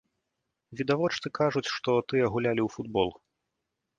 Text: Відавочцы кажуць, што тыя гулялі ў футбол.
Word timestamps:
Відавочцы 0.79 1.27
кажуць, 1.39 1.69
што 1.75 1.91
тыя 2.11 2.31
гулялі 2.37 2.61
ў 2.65 2.69
футбол. 2.77 3.09